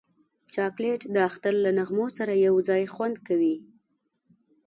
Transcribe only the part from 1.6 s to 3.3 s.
له نغمو سره یو ځای خوند